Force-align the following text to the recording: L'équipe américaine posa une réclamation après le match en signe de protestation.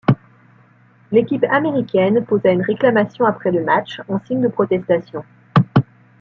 L'équipe 1.11 1.43
américaine 1.51 2.25
posa 2.25 2.49
une 2.49 2.63
réclamation 2.63 3.23
après 3.25 3.51
le 3.51 3.63
match 3.63 4.01
en 4.07 4.19
signe 4.25 4.41
de 4.41 4.47
protestation. 4.47 5.23